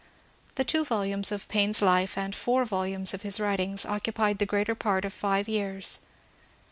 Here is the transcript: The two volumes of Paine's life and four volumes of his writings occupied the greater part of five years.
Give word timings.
The 0.55 0.63
two 0.63 0.83
volumes 0.83 1.31
of 1.31 1.47
Paine's 1.47 1.79
life 1.79 2.17
and 2.17 2.33
four 2.33 2.65
volumes 2.65 3.13
of 3.13 3.21
his 3.21 3.39
writings 3.39 3.85
occupied 3.85 4.39
the 4.39 4.47
greater 4.47 4.73
part 4.73 5.05
of 5.05 5.13
five 5.13 5.47
years. 5.47 5.99